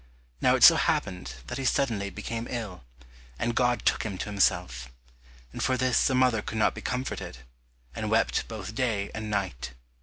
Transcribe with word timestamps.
Now 0.41 0.55
it 0.55 0.63
so 0.63 0.77
happened 0.77 1.35
that 1.45 1.59
he 1.59 1.63
suddenly 1.63 2.09
became 2.09 2.47
ill, 2.49 2.83
and 3.37 3.53
God 3.53 3.85
took 3.85 4.01
him 4.01 4.17
to 4.17 4.25
himself; 4.25 4.89
and 5.53 5.61
for 5.61 5.77
this 5.77 6.07
the 6.07 6.15
mother 6.15 6.41
could 6.41 6.57
not 6.57 6.73
be 6.73 6.81
comforted, 6.81 7.37
and 7.95 8.09
wept 8.09 8.47
both 8.47 8.73
day 8.73 9.11
and 9.13 9.29
night. 9.29 9.73